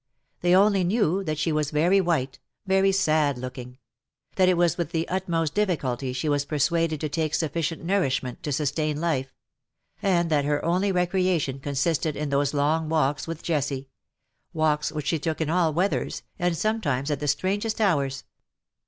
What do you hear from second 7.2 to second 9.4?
sufficient nourishment to sustain life;